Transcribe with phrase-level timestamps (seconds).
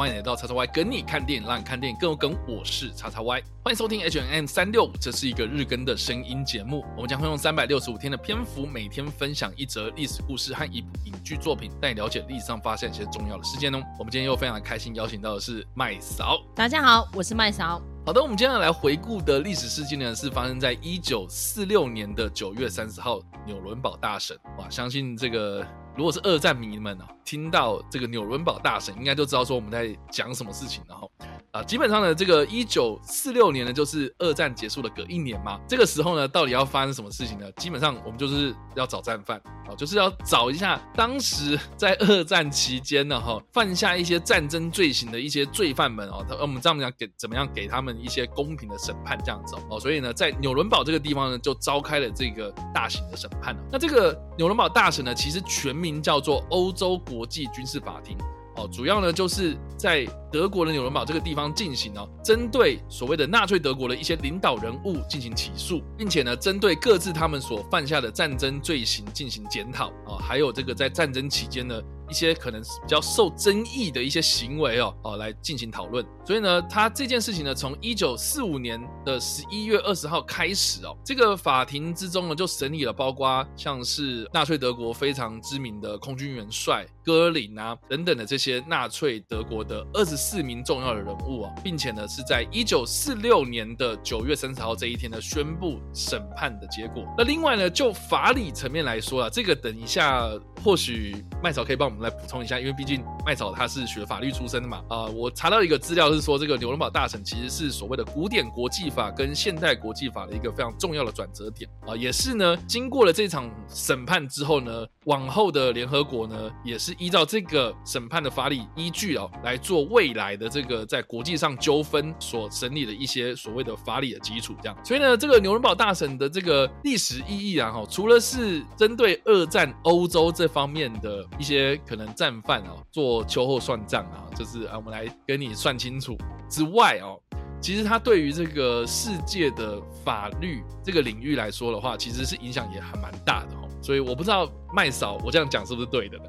[0.00, 2.34] 欢迎来到叉叉 Y 跟你看电影，让你看电影更有梗。
[2.48, 6.82] 我是叉叉 Y，欢迎收听 H N M 三六五，这是一个日更的声音节目。
[6.96, 13.82] 我们将会用三百六十五天的篇幅，每天分享一则历史故事和一部影剧作品，带你了解历史上发生一些重要的事件哦。
[13.98, 16.40] 我们今天又非常开心，邀请到的是麦嫂。
[16.56, 17.82] 大家好，我是麦嫂。
[18.06, 24.34] 好的，我们接下来回顾的历史事件呢，是发生在一九四六年的九月三十号，纽伦堡大审。
[24.56, 25.62] 哇，相信这个。
[25.96, 31.10] 如果是二战迷们啊，听到这个纽伦堡大神，应该就知道说我们在讲什么事情，然后。
[31.52, 35.58] 啊，基本上呢，这个一九四六年呢，就是二战结束的隔一年嘛。
[35.66, 37.50] 这个时候呢，到底要发生什么事情呢？
[37.56, 39.36] 基本上我们就是要找战犯
[39.66, 46.24] 啊，就是要找一下当时在二战期间呢，哈，犯下一些战争罪行的一些罪犯们哦。
[46.28, 49.80] 他我们这样讲给怎么样给他们一些公平的审判这样子哦。
[49.80, 53.56] 所以呢，在纽伦堡这个地方呢，就召开了这个大型的审判。
[53.72, 58.16] 那这个纽伦堡大审呢，其实全名叫做欧洲国际军事法庭。
[58.56, 71.80] 哦，主要呢就是在德国的纽伦堡这个地方进行哦，针对所谓的纳粹德国的一些领导人物进行起诉，并且呢，针对各自他们所犯下的战争罪行进行检讨啊，还有这个在战争期间呢。
[72.08, 97.04] 一些可能比较受争议的一些行为哦哦来进行讨论，所以呢，他这件事情呢，从一九四五年的十一月二十号开始哦，这个法庭之中呢，就审理了包括像是纳粹德国非常知名的空军元帅戈林啊等等的这些纳粹德国的二十四名重要的人物啊，并且呢，是在一九四六年的九月三十号这一天呢，宣布审判的结果。
[97.16, 100.28] 那另外呢，就法理层面来说啊，这个等一下
[100.64, 102.00] 或许麦草可以帮我们。
[102.00, 131.78] 来补充一下，因为毕竟麦草他是学法律出身的嘛，啊，我查到一个资料是说，这个纽伦堡大审其实是所谓的古典国际法跟现代国际法的一个非常重要的转折点啊，也是呢，经过了这场审判之后呢，往后的联合国呢，也是依照这个审判的法理依据哦，来做未来的这个在国际上纠纷所审理的一些所谓的法理的基础，这样，所以呢，这个纽伦堡大审的这个历史意义啊，哈，除了是针对二战欧洲这方面的一些。
[131.86, 136.16] 可能战犯哦做秋后算账啊，就是啊，我们来跟你算清楚
[136.48, 137.18] 之外哦，
[137.60, 143.68] 其实它对于这个世界的法律这个领域来说的话，其实是影响也还蛮大的哦。
[143.82, 146.24] 所以我不知道麦嫂我这样讲是不是对的呢？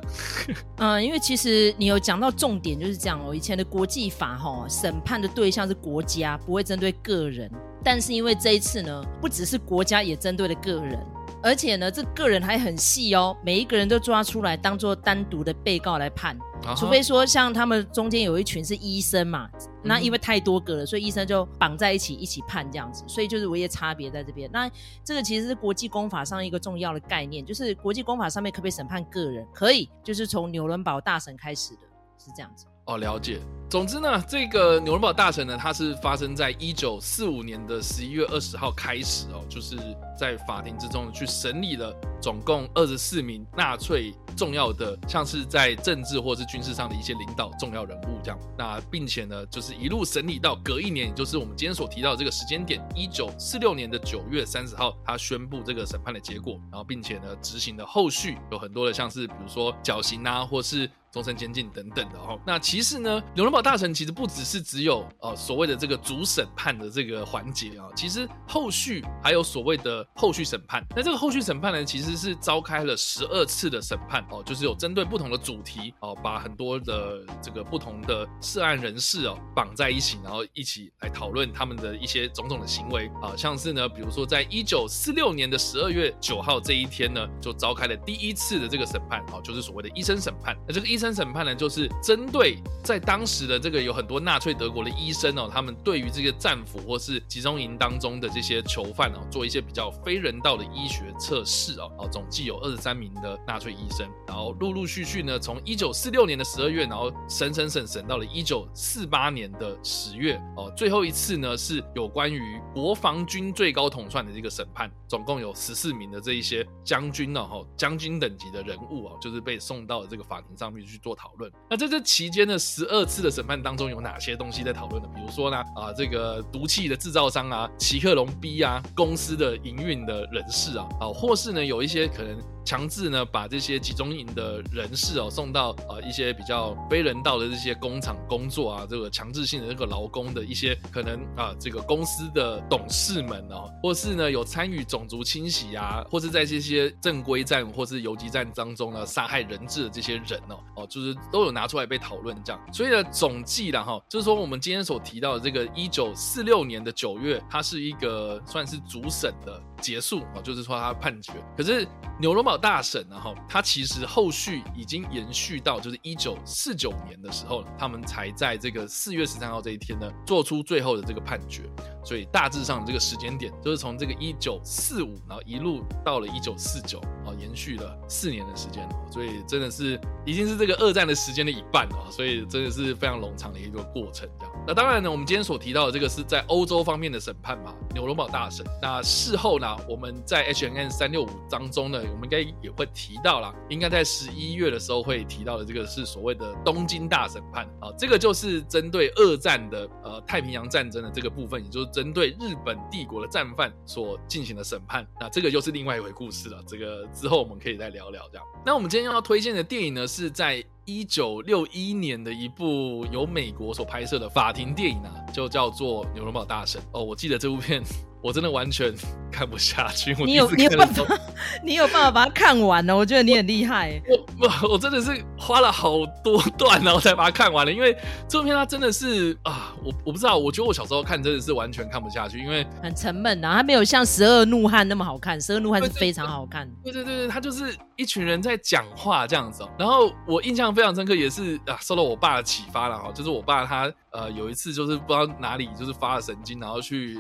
[0.77, 3.35] 嗯，因为其实你有讲到重点就是这样哦。
[3.35, 7.51] 以前的国际法哈，审判的对象是国家，不会针对个人。
[7.83, 10.99] 但是因为这一次呢，不只是国家，也针对了个人。
[11.43, 16.37] 而且呢，这个人还很细哦，每一个人都抓出来当做单独的被告来判，
[16.77, 19.49] 除非说像他们中间有一群是医生嘛，
[19.83, 24.49] 那因为太多个了，所以医生就绑在一起一起判这样子，所以就是唯一差别在这边。
[24.51, 24.69] 那
[25.03, 29.45] 这个其实是国际公法上一个重要的概念，就是国际公法上面可不可以审判个人？
[29.53, 31.81] 可以，就是从纽伦堡大审开始的，
[32.23, 32.65] 是这样子。
[32.85, 33.39] 哦，了解。
[33.71, 39.77] 总之呢，这个纽伦堡大审呢，它是发生在一九四五年的十一月二十号开始哦，就是
[40.13, 48.37] 在法庭之中去审理了总共二十四名纳粹重要的，像是在政治或是军事上的一些领导重要人物这样。
[48.57, 60.91] 那并且呢，就是一路审理到隔一年，也就是我们今天所提到的这个时间点，一九四六年的九月三十号，他宣布这个审判的结果，然后并且呢，执行的后续有很多的，像是比如说绞刑啊，或是。
[61.11, 70.85] 终身监禁等等的哦，那其实呢，纽伦堡大臣其实不只是只有呃所谓的这个主审判的这个环节啊，其实后续还有所谓的后续审判。
[70.95, 90.55] 那这个后续审判呢，其实是召开了十二次的审判哦，就是有针对不同的主题哦，把很多的这个不同的涉案人士哦绑在一起，然后一起来讨论他们的一些种种的行为啊，像是呢，比如说在一九四六年的十二月九号这一天呢，就召开了第一次的这个审判哦，就是所谓的医生审判。
[90.67, 121.33] 那这个医生审判呢，就是针对在当时的这个有很多纳粹德国的医生哦，他们对于这个战俘或是集中营当中的这些囚犯哦，做一些比较非人道的医学测试哦，哦，总计有二十三名的纳粹医生，然后陆陆续续呢，从一九四六年的十二月，然后审审审审到了一九四八年的十月哦，最后一次呢是有关于国防军最高统帅的这个审判，总共有十四名的这一些将军呢，哈，将军等级的人物哦，就是被送到这个法庭上面去做讨。
[121.37, 125.09] 论那在这期间的十二次的审审判当中，有哪些东西在讨论呢？
[125.15, 134.11] 比如说呢，啊，这个毒气的制造商啊，奇克隆 B 啊，公司的营运的人士啊，啊，或是呢，有一些可能强制呢，把这些集中。
[134.11, 152.61] 营的人士哦，送到呃一些比较非人道的这些工厂工作啊，这个强制性的这个劳工的一些可能啊，这个公司的董事们哦，或是呢有参与种族清洗啊，或是在这些正规战或是游击战当中呢杀害人质的这些人哦，哦，就是都有拿出来被讨论这样。
[152.73, 159.61] 所以呢，总计了哈，就是说我们今天所提到的这个一九四六年的九月，它是一个算是主审的。
[159.81, 161.33] 结束啊，就是说他判决。
[161.57, 161.87] 可是
[162.19, 171.63] 纽伦堡大审呢，哈，他其实后续已经延续到就是一九四九年的时候，他们才在这个四月十三号这一天呢，做出最后的这个判决。
[172.03, 178.87] 所以大致上这个时间点，就是从这个一九四五，然后一路到了一九四九，啊，延续了四年的时间。
[179.11, 184.27] 所以真的是已经是这个二战的时间的一半了，所以真的是非常冗长的一个过程。
[184.39, 184.50] 这样。
[184.67, 188.65] 那当然呢，我们今天所提到的这个是在欧洲方面的审判嘛，纽伦堡大审。
[188.81, 189.67] 那事后呢？
[189.89, 205.05] 我们在 H N N 三六五当中呢，我们应该也会提到了，应该在十一月的时候会提到的这个是所谓的东京大审判啊，这个就是针对二战的呃太平洋战争的这个部分，也就是针对日本帝国的战犯所进行的审判。
[205.19, 208.45] 那这个又是另外一回故事了，这个之后我们可以再聊聊这样。
[208.63, 217.83] 那我们今天要推荐的电影呢，是在一九六一年的一部由美国所拍摄的法庭电影啊，就叫做《纽伦堡大神》哦，我记得这部片。
[218.21, 218.93] 我真的完全
[219.31, 220.13] 看不下去。
[220.23, 221.03] 你有你有办法，
[221.63, 222.95] 你有办法把它看完呢？
[222.95, 224.01] 我觉得你很厉害。
[224.39, 227.71] 我 我我真的是花了好多段，然后才把它看完了。
[227.71, 227.95] 因为
[228.27, 236.69] 这部片它真的是啊，我我不知道，我觉得我小时候看真的是完全看不下去，因为很沉闷啊，它没有像《十二怒汉》那么好看，《十二怒汉》是非常好看。
[236.83, 239.63] 对对对对，它就是一群人在讲话这样子。
[239.77, 247.19] 然后我印象非常深刻，也是啊，受到我爸的启发了哈，就是我爸他呃有一次就是不知道哪里就是发了神经，然后去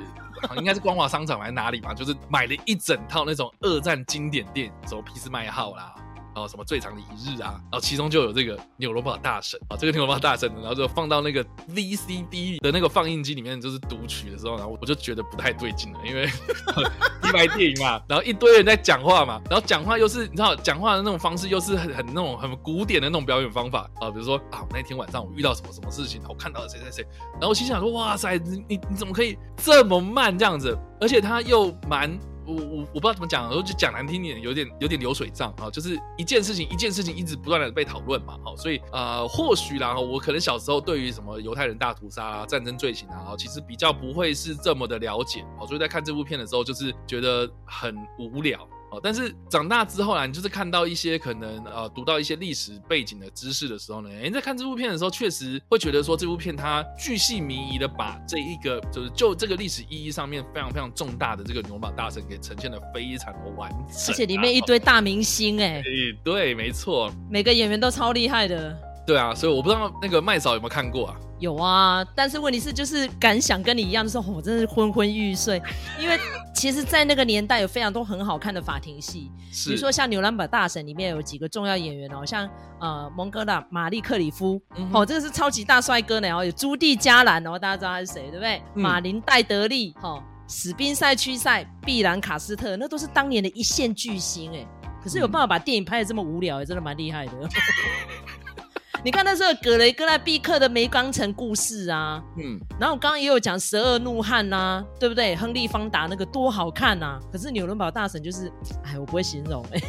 [0.57, 5.95] 应该是光华商场还是哪里吧，就是买了一整套那种二战经典电影，什么皮斯麦号啦。
[6.33, 16.29] 啊什么最长的一日啊，然后其中就有这个纽罗堡大神啊，这个纽罗堡大神，然后就放到那个 VCD 的那个放映机里面，就是读取的时候，然后我就觉得不太对劲了，因为
[17.23, 32.17] 一白电影嘛，然后一堆人在讲话嘛，然后讲话又是你知道讲话的那种方式又是很很那种很古典的那种表演方法啊，比如说啊，那天晚上我遇到什么什么事情，我看到了谁谁谁，然后我心想说哇塞，你你你怎么可以这么慢这样子，而且他又蛮。
[32.51, 48.67] 我我我不知道怎么讲，然后就讲难听点，有点有点流水账啊，就是一件事情一件事情一直不断的被讨论嘛，好，所以呃或许啦我可能小时候对于什么犹太人大屠杀啊、战争罪行啊，其实比较不会是这么的了解，好，所以在看这部片的时候，就是觉得很无聊。
[48.91, 65.81] 哦，但是长大之后啊，你就是看到一些可能呃，读到一些历史背景的知识的时候呢，哎，在看这部片的时候，确实会觉得说这部片它巨细靡遗的把这一个就是就这个历史意义上面非常非常重大的这个牛马大神给呈现的非常的完整，而且里面一堆大明星哎，
[66.21, 68.77] 对，没错，每个演员都超厉害的，
[69.07, 71.15] 对啊，所以我不知道那个麦嫂有没有看过啊？
[71.41, 75.59] 有啊，但是问题是就是敢想跟你一样，就是我真的是昏昏欲睡，
[75.99, 76.17] 因为
[76.53, 79.31] 其实，在那个年代有非常多很好看的法庭戏，
[79.65, 82.47] 比如说像《牛兰堡大神》里面有几个重要演员哦，像
[82.79, 84.61] 呃蒙哥的玛丽克里夫，
[84.93, 88.61] 哦，这个是超级大帅哥呢，然后有朱蒂加兰，然后大家知道他是谁对不对？
[88.75, 94.63] 马林戴德利，哦，史宾塞屈塞，碧兰卡斯特，那都是当年的一线巨星哎，
[95.03, 97.33] 可是有办法把电影拍的这么无聊，真的蛮厉害的。
[99.03, 105.35] 你看那时候葛雷戈莱毕克的《梅冈城故事》啊，嗯，然后我刚刚也有讲《十二怒汉》呐，对不对？
[105.35, 107.19] 亨利·方达那个多好看呐！
[107.31, 108.51] 可是纽伦堡大神就是，
[108.83, 109.81] 哎，我不会形容，哎，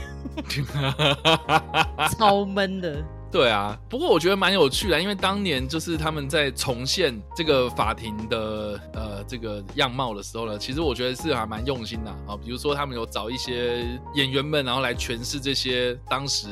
[2.18, 3.04] 超闷的。
[3.30, 12.36] 对啊，不过我觉得蛮有趣的，因为当年就是他们在重现这个法庭的呃这个样貌的时候呢，其实我觉得是还蛮用心的啊。
[12.42, 16.46] 比如说他们有找一些演员们，然后来诠释这些当时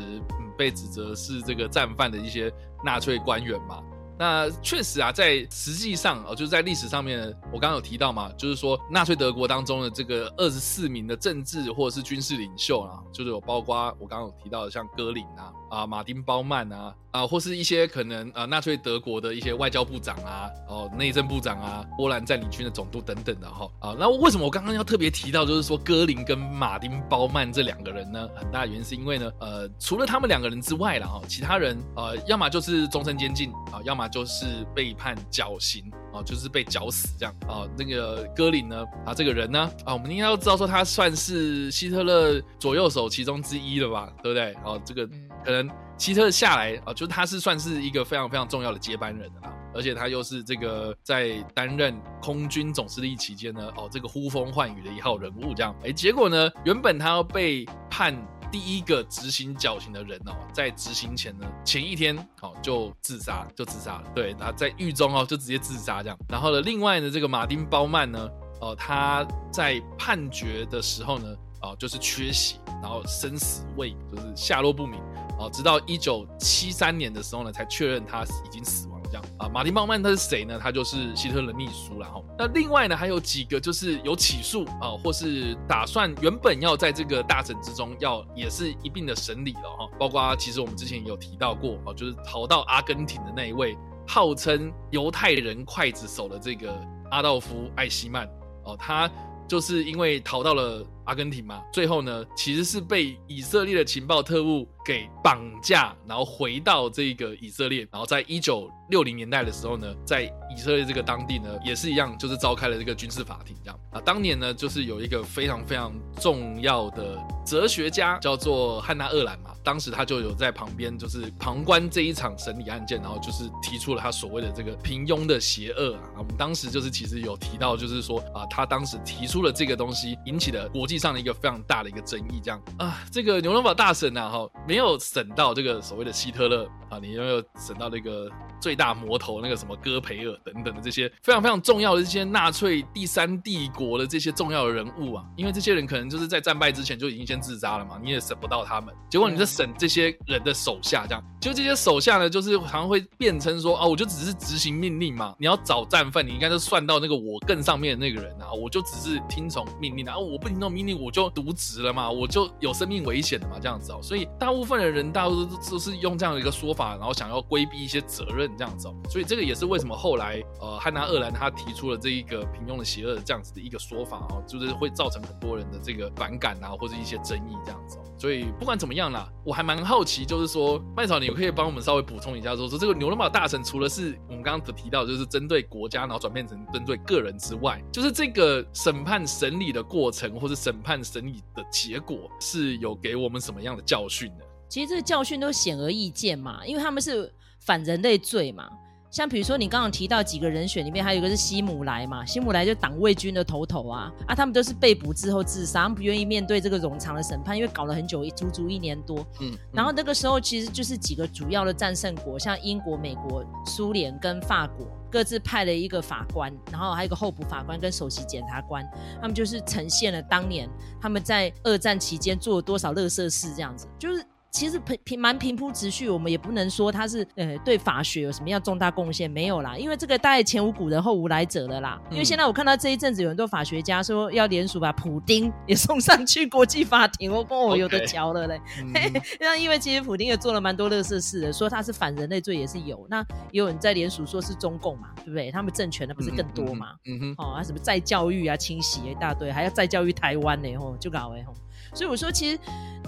[0.61, 2.53] 被指责是这个战犯的一些
[2.85, 3.83] 纳粹官员嘛。
[4.21, 15.51] 那确实啊，在实际上哦，就是在历史上面，我刚刚有提到嘛，就是说纳粹德国当中的这个二十四名的政治或者是军事领袖啊，就是有包括我刚刚有提到的像戈林啊。
[15.71, 28.29] 啊，马丁包曼啊，啊，或是一些可能啊，纳粹德国的一些外交部长啊，哦，内政部长啊，波兰占领军的总督等等的哈，啊，那为什么我刚刚要特别提到，就是说戈林跟马丁包曼这两个人呢？
[28.35, 37.69] 很大原因是因为呢，呃，除了他们两个人之外了哈，其他人呃，要么就是终身监禁啊，要么就是被判绞刑啊，就是被绞死这样啊。
[37.79, 44.55] 那个戈林呢，啊，这个人呢，啊，我们应该都知道说他算是希特勒左右手其中之一了吧，对不对？
[44.65, 45.07] 哦，这个
[45.45, 45.69] 可能。
[46.01, 58.17] 希特下来啊，就他是算是一个非常非常重要的接班人的啦，而且他又是这个在担任空军总司令期间呢，哦，这个呼风唤雨的一号人物，这样，哎，结果呢，原本他要被判
[58.51, 64.05] 第一个执行绞刑的人哦，在执行前呢，前一天哦就自杀，就自杀了。
[64.15, 66.19] 对，他在狱中哦就直接自杀这样。
[66.29, 68.29] 然后呢，另外呢，这个马丁包曼呢，
[68.61, 75.01] 哦他在判决的时候呢，哦就是缺席，然后生死未就是下落不明。
[75.39, 78.90] 哦，直到一九七三年的时候呢，才确认他已经死。
[79.11, 80.59] 这样啊，马丁鲍曼他是谁呢？
[80.63, 89.89] 他就是希特勒秘书然后那另外呢，还有几个就是有起诉啊，或是打算原本要在这个大审之中要也是一并的审理了哈。
[89.99, 93.77] 包括其实我们之前也有提到过哦，就是逃到阿根廷的那一位
[94.07, 96.73] 号称犹太人刽子手的这个
[97.11, 98.27] 阿道夫·艾希曼
[98.65, 99.11] 哦，他
[99.51, 100.87] 就是因为逃到了。
[101.07, 110.23] 阿根廷嘛，最后呢，其实是被以色列的情报特务给绑架，然后回到这个以色列，然后在一九六零年代的时候呢，在
[110.55, 114.01] 以色列这个当地呢，也是一样，就是召开了这个军事法庭这样啊。
[114.03, 126.19] 当年呢，就是有一个非常非常重要的哲学家叫做汉娜·厄兰嘛，当时他就有在旁边就是旁观这一场审理案件，然后就是提出了他所谓的这个平庸的邪恶啊。
[126.19, 131.01] 我们当时就是其实有提到，就是说啊，他当时提出了这个东西，引起了国际。
[131.01, 145.25] 上的一个非常大的一个争议，这样啊，这个牛伦堡大审呢，哈，没有审到这个所谓的希特勒啊，你有没有审到那个最大魔头那个什么戈培尔等等的这些非常非常重要的这些纳粹第三帝国的这些重要的人物啊？
[145.39, 148.95] 因为这些人可能就是在战败之前就已经先自杀了嘛，你也审不到他们。
[149.09, 160.91] 结果你在审这些人的手下，这样，就这些手下呢，就是常常会辩称说啊，我就只是执行命令嘛，你要找战犯，你应该就算到那个我更上面的那个人啊，我就只是听从命令啊，我不听从命令。
[161.01, 164.01] 我就渎职了嘛，我就有生命危险的嘛，这样子哦。
[164.03, 168.95] 所以大部分的人，大多都都是用这样的一个说法，然后想要规避一些责任，这样子哦。
[169.09, 178.03] 所以这个也是为什么后来呃汉娜·厄兰他提出了这一个平庸的邪恶这样子的一个说法哦，就是会造成很多人的这个反感啊，或者一些争议这样子哦。
[178.21, 190.81] 所以不管怎么样啦，我还蛮好奇，就是说麦草，你可以帮我们稍微补充一下，说说这个牛伦堡大神除了是我们刚刚提到，就是针对国家，然后转变成针对个人之外，就是这个审判审理的过程或者审。
[190.83, 194.45] 判审理的结果是有给我们什么样的教训呢？
[194.67, 198.67] 其实这个教训都显而易见嘛，因为他们是反人类罪嘛。
[199.11, 209.27] 像比如说你刚刚提到几个人选里面，还有一个是希姆莱嘛，希姆莱就党卫军的头头啊啊，他们都是被捕之后自杀，不愿意面对这个冗长的审判，因为搞了很久，足足一年多。
[209.41, 214.87] 嗯，然后那个时候其实就是几个主要的战胜国，像英国、美国、苏联跟法国。
[215.11, 218.89] 各自派了一个法官，然后还有一个候补法官跟首席检察官，
[219.21, 224.25] 他们就是呈现了当年他们在二战期间做了多少乐色事，这样子就是。
[224.51, 232.01] 其实平平蛮平铺直叙，我们也不能说他是呃对法学有什么样重大贡献，没有啦，因为这个大概前无古人后无来者了啦。
[232.11, 238.61] 因为现在我看到这一阵子有很多法学家说要联署把普丁也送上去国际法庭，我跟我有的瞧了嘞。
[239.39, 243.07] 那因为其实普丁也做了蛮多乐色事的，说他是反人类罪也是有。
[243.09, 243.21] 那
[243.53, 245.51] 也有人在联署说是中共嘛，对不对？
[245.53, 246.89] 他们政权的不是更多嘛？
[247.07, 251.55] 嗯哼，哦，什么再教育啊，清洗一大堆，还要再教育台湾呢，吼，就搞哎吼。
[251.93, 252.59] 所以我说，其实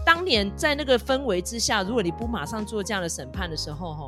[0.04, 4.06] 当年在那个氛围之下，如果你不马上做这样的审判的时候，哈。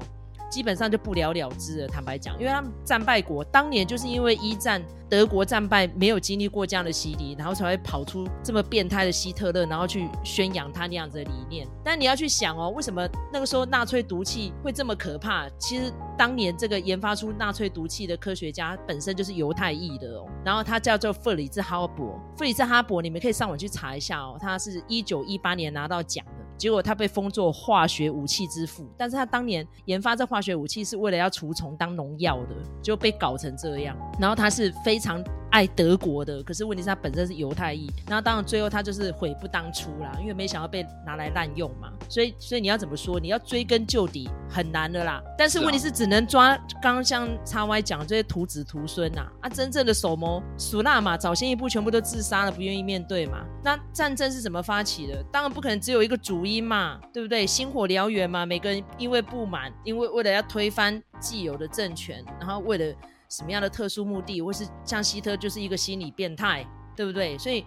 [0.51, 1.89] 基本上就不了了之了。
[1.89, 11.67] 坦白讲，因为他们战败国当年就是因为一战德国战败，没有经历过这样的洗礼，然后才会跑出这么变态的希特勒，然后去宣扬他那样子的理念。
[11.83, 15.49] 但你要去想哦，为什么那个时候纳粹毒气会这么可怕？
[15.59, 22.17] 其实当年这个研发出纳粹毒气的科学家本身就是犹太裔的哦，然后他叫做弗里兹哈伯。
[22.37, 26.25] 弗里兹哈伯，你们可以上网去查一下哦，他是一九一八年拿到奖。
[26.57, 33.97] 结果他被封作化学武器之父，但是他当年研发这化学武器是为了要除虫当农药的，就被搞成这样。
[34.19, 35.23] 然后他是非常。
[35.55, 43.21] 爱德国的，可是问题是他本身是犹太裔，然后当然最后他就是悔不当初啦，因为没想到被拿来滥用嘛，所以所以你要怎么说？
[43.21, 45.23] 你要追根究底很难的啦。
[45.39, 53.47] 但是问题是只能抓刚刚像叉 Y 讲的这些徒子徒孙呐，啊，真正的首谋苏纳嘛，早先一步全部都自杀了，不愿意面对嘛。
[53.63, 55.23] 那战争是怎么发起的？
[55.31, 57.47] 当然不可能只有一个主因嘛，对不对？
[57.47, 62.93] 星火燎原嘛，每个人因为不满，因为为了要推翻既有的政权，然后为了。
[63.37, 66.65] 什么样的特殊目的，或是像希特就是一个心理变态，
[66.95, 67.37] 对不对？
[67.37, 67.67] 所以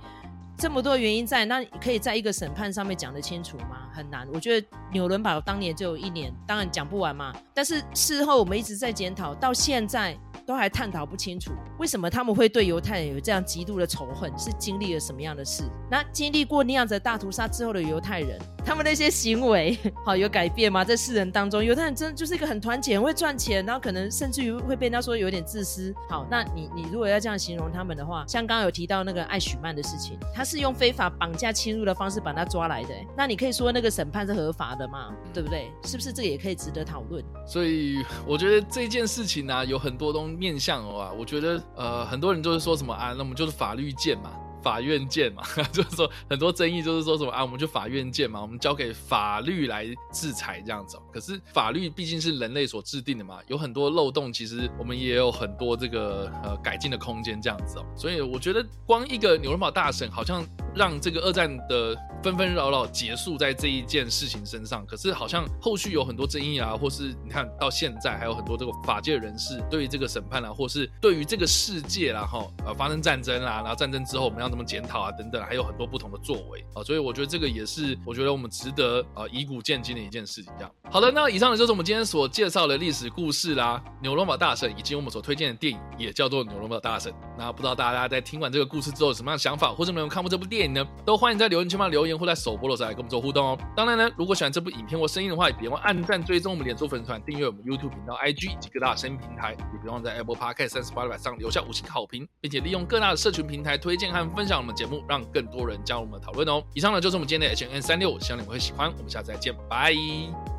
[0.57, 3.89] 这么多原因在，那可以在一个审判上面讲得清楚吗？
[3.93, 4.27] 很难。
[4.33, 7.35] 我觉得纽伦堡当年就有一年，当然讲不完嘛。
[7.53, 15.63] 但是事后我们一直在检讨，到现在都还探讨不清楚，为什么他们会对犹太人有这样极度的仇恨，是经历了什么样的事？
[15.91, 18.39] 那经历过那样子大屠杀之后的犹太人。
[18.65, 20.83] 他们那些行为好有改变吗？
[20.83, 25.93] 在世人当中，犹太人真的就是一个很团结、很会赚钱，然后可能甚至于会被人家说有点自私。
[26.09, 35.13] 好，那你你如果要这样形容他们的话，像刚刚有提到那个艾许曼的事情，他是用非法绑架侵入的方式把他抓来的，那你可以说那个审判是合法的嘛？
[35.33, 35.71] 对不对？
[35.83, 37.23] 是不是这个也可以值得讨论？
[37.45, 41.11] 所以我觉得这件事情呢，有很多东面向啊。
[41.11, 44.31] 我觉得呃，很多人就是说什么啊，那我们就是法律见嘛。
[44.67, 50.97] 法院见嘛， 就是说很多争议就是说什么啊，我们就法院见嘛，我们交给法律来制裁这样子。
[51.09, 57.85] 可是法律毕竟是人类所制定的嘛，有很多漏洞，其实我们也有很多这个呃改进的空间这样子哦。
[57.95, 60.45] 所以我觉得光一个纽伦堡大审好像
[60.75, 75.11] 让这个二战的纷纷扰扰结束在这一件事情身上，可是好像后续有很多争议啊，或是你看到现在还有很多这个法界人士对于这个审判啊，或是对于这个世界然后呃发生战争啊，然后战争之后我们要怎检讨啊？
[75.11, 80.51] 等等，还有很多不同的作为啊，所以我觉得这个也是我觉得我们值得啊以古鉴今的一件事情。
[80.57, 87.13] 这样好的，那以上呢就是我们今天所介绍的历史故事啦，纽伦堡大神，以及我们所推荐的电影也叫做纽伦堡大神。
[87.37, 90.85] 那不知道大家在听完这个故事之后有什么样的想法，或者没有看过这部电影呢？
[91.05, 93.57] 都欢迎在留言区方留言，或在首播的时候来跟我们做互动哦。
[93.75, 105.67] 当然呢，如果喜欢这部影片或声音的话，也别忘按赞、追踪我们脸书粉丝团、订阅我们 YouTube 频道、IG 以及各大声音平台，也别忘在 Apple Podcast 三十八百上留下五星好评，并且利用各大的社群平台推荐和分享我们节目，让更多。
[105.67, 106.63] 人加入我们讨论哦。
[106.73, 108.89] 以上呢就是我们今天的 H N 三六，希望你们会喜欢。
[108.95, 109.91] 我们下次再见，拜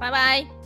[0.01, 0.58] 拜拜。